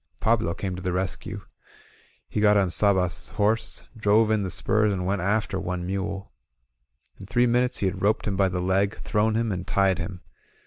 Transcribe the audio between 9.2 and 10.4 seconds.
him, and tied him.